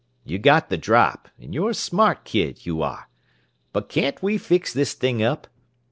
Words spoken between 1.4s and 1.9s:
you're a